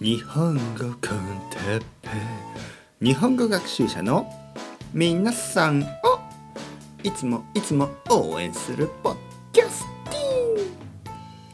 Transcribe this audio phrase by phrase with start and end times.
[0.00, 0.96] 日本語コン
[1.50, 2.08] テッペ
[3.02, 4.26] 日本語学習者の
[4.94, 5.86] 皆さんを
[7.02, 9.20] いつもいつも応援するポッド
[9.52, 10.68] キャスティン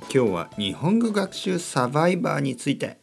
[0.03, 2.99] 今日は日本語学習サバイバーについて。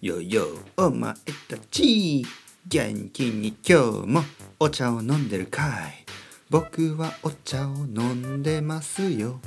[0.00, 0.46] よよ
[0.76, 1.14] お前
[1.48, 2.26] たち
[2.66, 4.22] 元気に今日も
[4.58, 6.04] お茶を飲んでるかい。
[6.50, 9.38] 僕はお茶を飲んでますよ。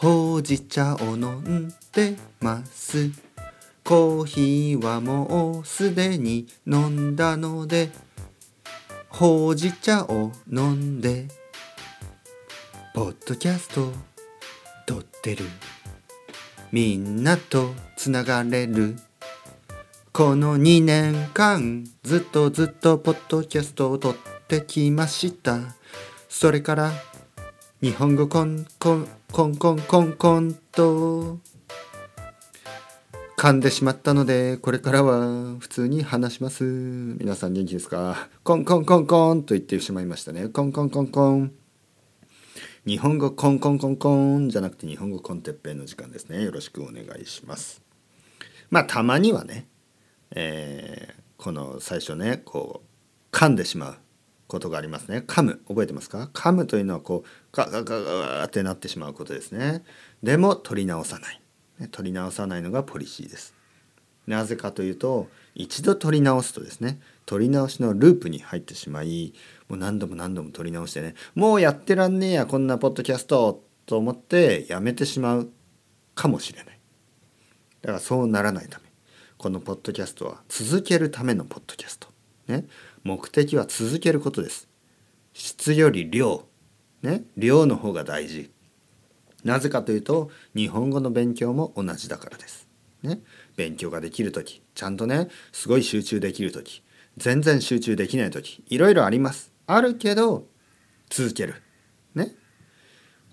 [0.00, 3.10] ほうじ茶を飲んでます。
[3.84, 7.90] コーヒーはもうすでに飲んだので
[9.10, 11.28] ほうじ茶を飲んで
[12.94, 13.92] ポッドキャスト
[14.86, 15.44] 撮ってる。
[16.72, 18.96] みんなとつながれる。
[20.12, 24.16] この2年間ずっとずっとポッドキャストを撮っ
[24.48, 25.58] てきました。
[26.30, 26.90] それから
[27.82, 31.38] 日本語コンコンコンコンコンコンと。
[33.38, 36.62] 噛んでしまったのでこれからは普通に話します。
[36.62, 38.28] 皆さん元気ですか？
[38.44, 40.48] コンコンコンコンと言ってしまいましたね。
[40.48, 41.54] コンコンコンコン。
[42.86, 46.44] 日本語コンコンコンコンじゃなくて日本語コンテッペイの時間ですね。
[46.44, 47.80] よろしくお願いします。
[48.68, 49.66] まあたまにはね、
[50.32, 52.82] えー、この最初ねこ
[53.32, 53.96] う噛んでしまう。
[54.50, 55.24] ことがありますね。
[55.26, 56.28] 噛む覚えてますか？
[56.34, 59.82] 噛むというのはこうガガガガってなってしまうことですね。
[60.22, 61.40] でも取り直さない。
[61.90, 63.54] 取り直さないのがポリシーです。
[64.26, 69.32] なぜかというと一度取り直すとですね取り直しのループに入ってしまい
[69.68, 75.50] もう何度も何度も取り直してねもうやってらんねえやこんなポッドキャストと思ってやめてしまう
[76.14, 76.78] かもしれない。
[77.82, 78.84] だからそうならないため
[79.38, 82.08] このポッドキャストは続けるためのポッドキャスト。
[82.50, 82.66] ね
[83.04, 84.68] 目的は続けることです。
[85.32, 86.44] 質より量。
[87.02, 88.50] ね量の方が大事。
[89.44, 92.68] なぜかというと日本語の勉強も同じだからです。
[93.02, 93.20] ね
[93.56, 96.82] 勉強ができる時ちゃんとねすごい集中できる時
[97.16, 99.52] 全然集中できない時いろいろあります。
[99.66, 100.46] あるけど
[101.08, 101.54] 続ける。
[102.14, 102.34] ね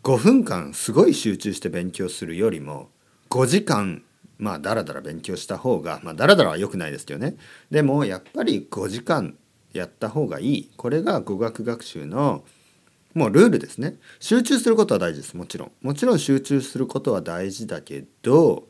[0.03, 2.89] 5分間すごい集中して勉強するよりも
[3.29, 4.03] 5時間
[4.37, 7.35] まあだらだら勉強した方がまあだらだらは良くないですけどね。
[7.71, 9.35] でもやっぱり5時間
[9.73, 10.71] やった方がいい。
[10.77, 12.43] これが語学学習の
[13.13, 13.95] もうルールですね。
[14.19, 15.35] 集中することは大事です。
[15.35, 15.71] もちろん。
[15.81, 18.67] もちろん集中することは大事だけど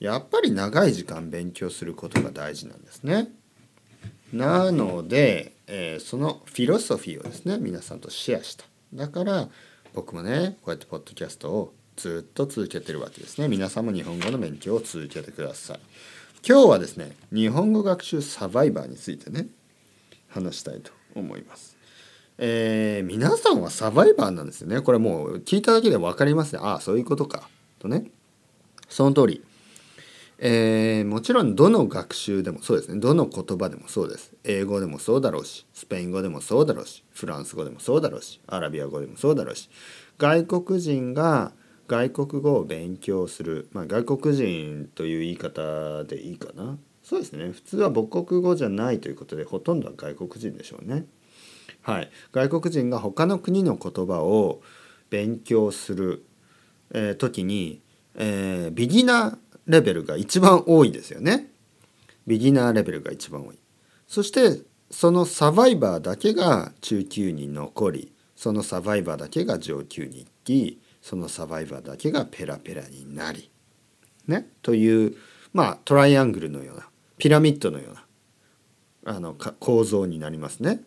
[0.00, 3.28] やっぱり長い時間勉強することが大事なんですね。
[4.32, 8.64] なので、えー、そのフィロソフィーをですね皆さんとシェアした。
[8.94, 9.48] だから
[9.94, 15.80] 僕もねこうやってポッドキャストをずっと続けてるわけですね皆さんも日本語の勉強を続けてください
[16.48, 19.48] 今日はですね日本語学習サバイバーについてね
[20.28, 21.76] 話したいと思います。
[22.40, 24.80] えー、皆さんはサバイバーなんですよね。
[24.80, 26.60] これもう聞いただけで分かりますね。
[26.62, 27.48] ああ、そういうことか。
[27.80, 28.10] とね。
[28.88, 29.44] その通り。
[30.40, 33.00] えー、もちろんどの学習でもそうですね。
[33.00, 34.32] どの言葉でもそうです。
[34.44, 39.68] 英語でもそうだろうし、スペイン語でもそうだろうし、フランス語でもそうだろうし、アラビア語でもそうだろうし、
[40.16, 41.52] 外国人が
[41.88, 46.78] 外国語を勉強する、まあ、外国人という言い方でいいかな。
[47.02, 51.06] そうですね普通は母国語じゃないということでほとんどは外国人でしょうね。
[51.80, 54.60] はい、外国人が他の国の言葉を
[55.08, 56.26] 勉強する、
[56.92, 57.80] えー、時に、
[58.14, 61.50] えー、ビギナーレベルが一番多いですよね。
[62.26, 63.58] ビギナーレベルが一番多い。
[64.06, 64.60] そして
[64.90, 73.50] そのサバイバーだけが中級に残りそのサバイバーだけが上級に行きそのサバイバーだけがペラペラになり
[74.26, 74.46] ね？
[74.60, 75.16] という
[75.54, 76.86] まあトライアングルのような
[77.16, 80.82] ピラミッドのようなあの構造になりますね。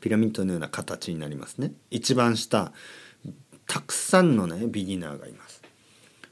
[0.00, 1.72] ピラミッドのような形になりますね。
[1.90, 2.72] 一番下
[3.66, 5.60] たくさんのねビギナーがいます。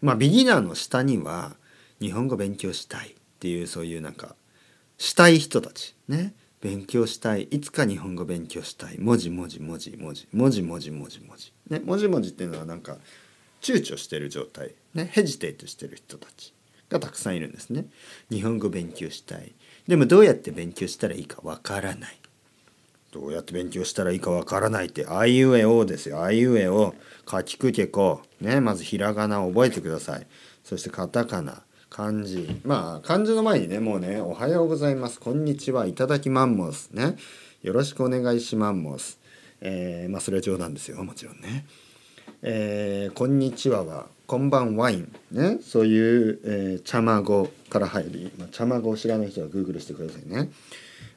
[0.00, 1.56] まあビギナーの下には
[2.00, 4.36] 日本語勉強したいっていうそういうなんか
[4.96, 6.32] したい人たちね？
[6.62, 12.96] 勉強したいいつか日本語勉強したい文字文字文字文字文字文字文字文字ね文字文字っていうのはなんか
[13.60, 16.54] 躊躇してる状態ねヘジテイトしてる人たち
[16.92, 17.86] がたくさんいるんですね。
[18.30, 19.52] 日本語勉強したい。
[19.88, 22.18] でもどうやって勉強したらいいかわからない。
[23.10, 26.22] どうやって勉強したらいいかわからないって、あいうえおですよ。
[26.22, 26.94] あいうえお、
[27.30, 28.22] 書きくけこ。
[28.40, 30.26] ね、まずひらがなを覚えてください。
[30.64, 32.48] そしてカタカナ、漢字。
[32.64, 35.20] まあ、漢字の前にね、もうね、おはようございます。
[35.20, 35.86] こんにちは。
[35.86, 36.88] いただきマンモス。
[36.92, 37.16] ね。
[37.62, 39.20] よろしくお願いしマンモス。
[39.60, 41.04] えー、まあ、それは冗談ですよ。
[41.04, 41.66] もちろんね。
[42.40, 50.50] えー、こんにちははこんばんワインねそういう、えー、茶まごから入り、まあ、茶まごを知らない人はグーグルしてくださいね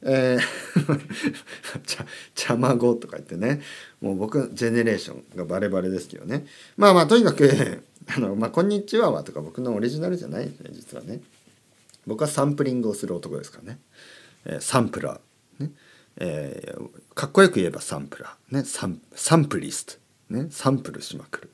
[0.03, 2.05] えー ちゃ、
[2.35, 3.61] 茶まごとか言ってね、
[4.01, 6.45] もう僕、ジェネレーションがバレバレですけどね。
[6.77, 11.21] まあまあ、とにかく、あの、まあ、こんにちははとか僕のオリジナルじゃないですね、実はね。
[12.05, 13.79] 僕はサンプリングをする男ですからね。
[14.45, 15.63] えー、サンプラー。
[15.63, 15.71] ね。
[16.17, 18.55] えー、かっこよく言えばサンプラー。
[18.55, 18.63] ね。
[18.63, 19.93] サン、サンプリスト。
[20.29, 20.47] ね。
[20.51, 21.49] サンプルしまくる。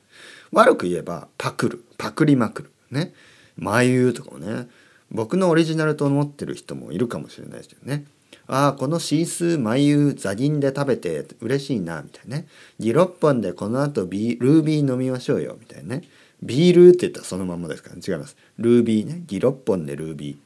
[0.52, 1.84] 悪く言えばパクる。
[1.96, 2.72] パクりまくる。
[2.90, 3.14] ね。
[3.56, 4.68] 眉とかもね。
[5.10, 8.04] 僕のオリジナルと思ってる人もいるかもしれないですけどね。
[8.46, 12.46] ああ、このシースー眉ザギンで食べて嬉しいな、みたいなね。
[12.78, 16.02] ギロッポンでこの後ビールービー飲みましょうよ、みたいなね。
[16.42, 18.36] ビールって言ったらそのままですから、ね、違います。
[18.58, 19.22] ルービーね。
[19.26, 20.36] ギロッポンでルービー。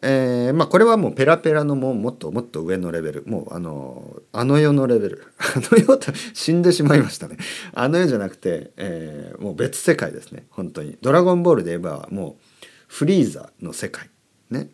[0.00, 3.24] えー、まあこれはもうペラペラのももっともっと上のレベル。
[3.26, 5.26] もうあのあの世のレベル。
[5.38, 7.36] あの世と死んでしまいましたね。
[7.74, 10.46] あの世じゃなくて、えー、もう別世界ですね。
[10.50, 14.08] 本当に「ドラゴンボール」で言えばもうフリーザの世界。
[14.50, 14.70] ね、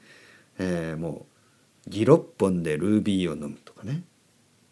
[0.58, 1.26] えー、も
[1.86, 4.04] うギロッポンでルービーを飲むとかね。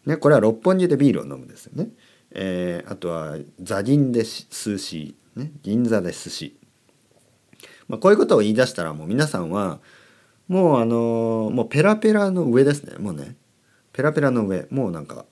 [0.05, 1.89] ねこれは六本木でビールを飲むんですよね、
[2.33, 6.57] えー、あとはザギンで寿司、ね、銀座で寿司、
[7.87, 9.79] まあ、こういうことを言い出したらもう皆さんは
[10.47, 12.97] もうあのもうペラペラの上ですね。
[12.97, 13.35] もうね。
[13.93, 14.67] ペラペラの上。
[14.69, 15.25] もうなんか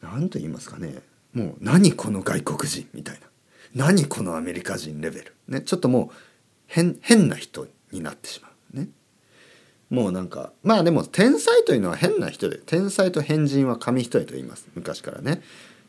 [0.00, 0.94] 何と言いますかね。
[1.32, 3.20] もう何この外国人みたいな。
[3.74, 5.34] 何このアメリカ人レベル。
[5.48, 6.16] ねちょっともう
[6.66, 8.76] 変変な人になってしまう。
[8.76, 8.88] ね。
[9.90, 14.68] もうなんかまあでも天才というのは変な人で天才と変人は紙一重と言います。
[14.74, 15.42] 昔からね。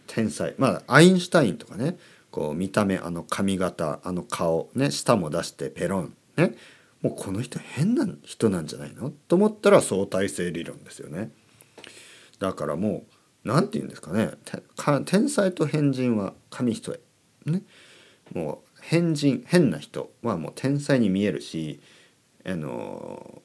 [0.07, 0.55] 天才。
[0.57, 1.97] まあアインシュタインとかね。
[2.31, 4.91] こう見た目あの髪型あの顔ね。
[4.91, 6.15] 舌も出してペロン。
[6.37, 6.55] ね。
[7.01, 9.11] もうこの人変な人なんじゃないの？
[9.27, 11.31] と思ったら相対性理論ですよね。
[12.39, 13.03] だからも
[13.43, 14.31] う何て言うんですかね。
[15.05, 16.99] 天才と変人は紙一重。
[17.51, 17.63] ね、
[18.33, 21.79] もう変人変な人はもう天才に見えるし
[22.45, 23.41] あの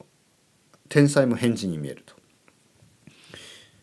[0.88, 2.15] 天才も変人に見えると。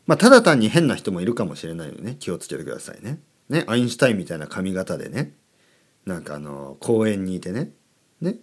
[0.05, 2.17] まあ、ただ単に変な人もいるかもしれないのでね。
[2.19, 3.19] 気をつけてくださいね。
[3.49, 5.33] ねアインシュタインみたいな髪型でね。
[6.05, 7.71] なんかあの公園にいてね。
[8.19, 8.37] ね。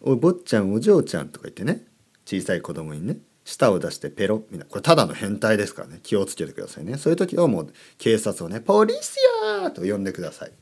[0.00, 1.84] お坊ちゃんお嬢ちゃんとか言ってね。
[2.24, 3.18] 小さい子供にね。
[3.44, 4.64] 舌を出してペロみたいな。
[4.64, 6.00] これただの変態ですからね。
[6.02, 6.96] 気をつけてくださいね。
[6.96, 9.16] そういう時はもう警察をね「ポリス
[9.50, 10.52] ヤー!」と呼んでください。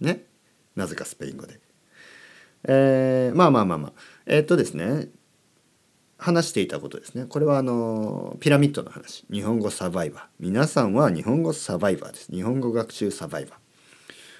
[0.00, 0.24] ね。
[0.74, 1.60] なぜかスペイン語で。
[2.66, 3.92] えー、まあまあまあまあ。
[4.26, 5.08] えー、っとですね。
[6.16, 7.26] 話していたことですね。
[7.26, 9.24] これはあのピラミッドの話。
[9.30, 10.22] 日本語サバイバー。
[10.40, 12.32] 皆さんは日本語サバイバーです。
[12.32, 13.58] 日本語学習サバイバー。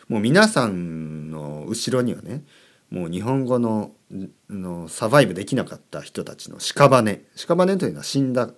[0.09, 2.45] もう皆さんの後ろにはね
[2.91, 3.93] もう日本語の
[4.49, 7.25] のサバイブできなかった人たちの屍。
[7.37, 8.51] 屍というのは死んだ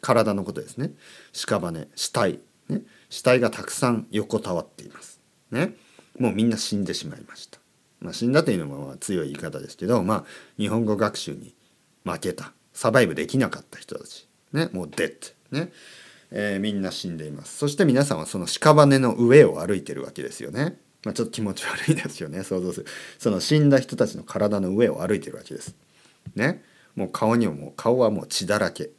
[0.00, 0.92] 体のことですね。
[1.32, 5.20] 屍死体、ね、死体がたくさん横たわっています。
[5.50, 5.76] ね。
[6.18, 7.58] もうみんな死んでしまいました、
[8.00, 10.24] まあ、死んだというのも強い言い方ですけどまあ
[10.58, 11.54] 日本語学習に
[12.04, 12.52] 負けた。
[12.74, 14.28] サバイブできなかった人たち。
[14.52, 15.14] ねもうデッ
[15.50, 15.72] ドね。
[16.30, 17.56] えー、みんな死んでいます。
[17.56, 20.78] そして皆さんはその屍の上を歩いてるわけですよね。
[21.04, 22.42] まあ、ちょっと気持ち悪いですよね。
[22.42, 22.86] 想像する。
[23.18, 25.76] その死んだ人たちの体の上を歩いてるわけです。
[26.34, 26.62] ね。
[26.96, 28.90] もう顔にももう顔はもう血だらけ。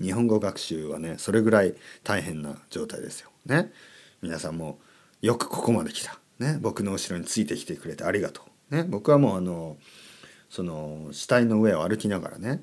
[0.00, 1.74] 日本語学習はねそれぐらい
[2.04, 3.30] 大変な状態ですよ。
[3.46, 3.70] ね。
[4.22, 4.78] 皆さんも
[5.20, 6.18] よくここまで来た。
[6.38, 6.58] ね。
[6.60, 8.76] 僕の後ろについてきてくれてありがとう。
[8.76, 8.84] ね。
[8.84, 9.76] 僕はもうあの
[10.48, 12.62] その死体の上を歩きながらね、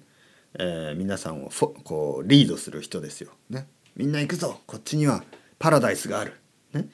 [0.57, 1.50] えー、皆さんを
[1.84, 3.31] こうリードする人ですよ。
[3.50, 3.68] ね。
[3.96, 4.62] みんな行くぞ。
[4.66, 5.24] こっちには
[5.60, 6.34] パラダイスがある。
[6.74, 6.88] ね。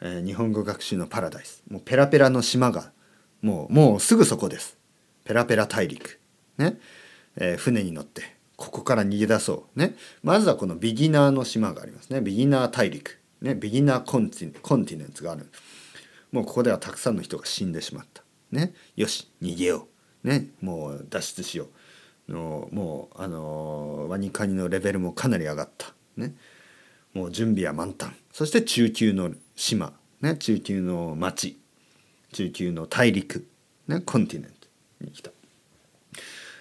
[0.00, 1.62] えー、日本語学習のパラダイス。
[1.70, 2.92] もうペラペラの島が
[3.42, 4.76] もうもうすぐそこです。
[5.24, 6.18] ペラペラ大陸。
[6.58, 6.78] ね、
[7.36, 9.78] えー、船に乗ってここから逃げ出そう。
[9.78, 9.96] ね。
[10.22, 12.20] まずはこのビギナーの島がありますね。
[12.20, 13.18] ビギナー大陸。
[13.40, 13.54] ね。
[13.54, 15.50] ビギナーコンティコンティネンツがある。
[16.30, 18.22] もうここではたくさんの人が死んでしまった。
[18.52, 18.74] ね。
[18.96, 19.88] よし逃げよ
[20.22, 20.28] う。
[20.28, 20.48] ね。
[20.60, 21.68] もう脱出しよう。
[22.30, 25.92] のもうあのワニカニのレベルもかなり上がった。
[26.16, 26.34] ね。
[27.12, 28.16] もう準備は満タン。
[28.32, 31.58] そして中級の島、ね、中級の町。
[32.32, 33.46] 中級の大陸、
[33.88, 34.68] ね、コンティネント
[35.04, 35.30] に来た。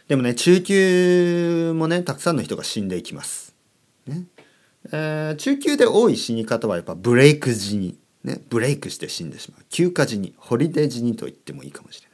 [0.07, 3.53] でもね中級もねたくさんの人が死んでいきます、
[4.07, 4.23] ね。
[4.91, 9.65] えー、中級で多い死に方はやっぱブレイク時に、ね、ブレイクして死んでしまう。
[9.69, 10.33] 休暇時に。
[10.38, 12.08] ホリデー時にと言ってもいいかもしれない。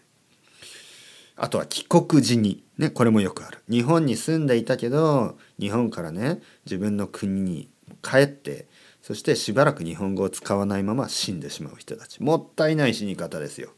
[1.38, 7.70] あとは帰国時にねこれもよくある日本に住んでいたけど日本からね自分の国に
[8.02, 8.68] 帰って
[9.02, 13.72] そしてしばらく日本語を使わないまま死んでしまう人たちもったいない死に方ですよ。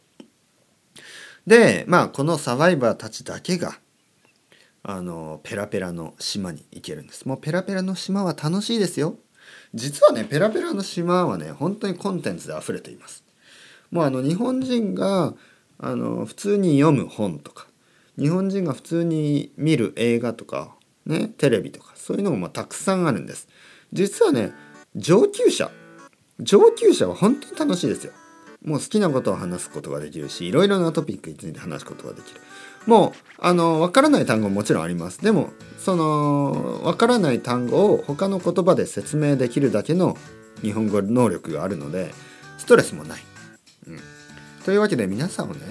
[1.46, 3.80] でまあこのサバイバーたちだけが
[4.84, 7.26] あのペラペラの島に行けるんです。
[7.26, 9.16] もうペラペラの島は楽しいですよ。
[9.74, 13.24] 実はねペラペラの島はね本当にコンテンツで溢れています。
[13.92, 15.34] もうあの日本人が
[15.80, 17.68] あの普通に読む本とか
[18.18, 20.76] 日本人が普通に見る映画とか
[21.08, 23.48] ね、テレビとかそういうのもまあたくさんあるんです。
[23.94, 24.52] 実はね
[24.96, 25.72] 上級者
[26.40, 28.12] 上級者は本当に楽しいですよ。
[28.64, 32.42] もう好きなことを話すことができるしいろいろなトピックについて話すことができる。
[32.86, 35.22] もうあの分からない単語ももちろんあります。
[35.22, 40.18] でもその分からない単語を他の言葉で説明できるだけの
[40.62, 42.12] 日本語能力があるので
[42.58, 43.22] ストレスもない、
[43.88, 44.00] うん、
[44.68, 45.62] というわけで皆さんをね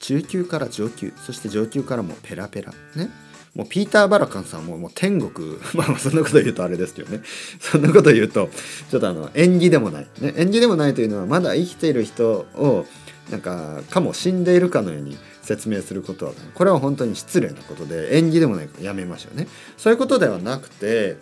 [0.00, 3.08] 中級から上級そして上級からもペラペラね。
[3.54, 5.56] もうピーター・バラカンさんももう天国。
[5.72, 7.22] まあそんなこと言うとあれですけどね。
[7.58, 8.50] そんなこと言うと
[8.90, 12.84] ちょっとあの縁起でもない、ね、縁起でもないというのはまだ生きている人を
[13.30, 19.48] なんかかも死んでいるかのように説明することはこれは本当に失礼なことで縁起でもないからやめましょうね。
[19.78, 21.16] そういうことではなくて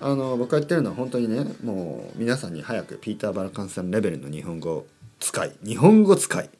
[0.00, 4.86] あの僕が言ってるのは本当にねもう皆さんに早くピーター・バラカンさんレベルの日本語
[5.22, 6.50] 使い日本語使い。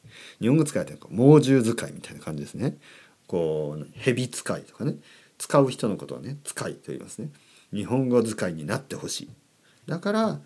[0.40, 2.78] 日本語使いって猛獣使いみたいな感じですね。
[3.26, 4.96] こう蛇使いとかね。
[5.38, 7.30] 使う人のことはね使いと言いますね。
[7.72, 9.30] 日本語使いになってほしい。
[9.86, 10.40] だから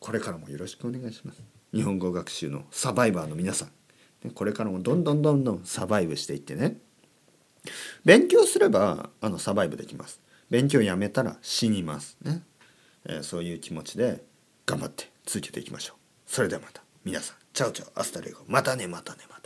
[0.00, 1.40] これからもよろしくお願いします。
[1.72, 4.30] 日本語学習のサバイバーの皆さん。
[4.30, 6.78] これからもどんどんどんどんサバイブしていってね。
[8.04, 10.20] 勉強すればあのサバイブできます。
[10.50, 12.16] 勉強やめたら死にます。
[12.22, 12.42] ね、
[13.04, 14.24] えー、そういう気持ちで
[14.66, 15.96] 頑張って続けていきましょう。
[16.26, 17.39] それではまた皆さん。
[17.52, 19.39] Ciao ciao hasta luego またねまたねまたね。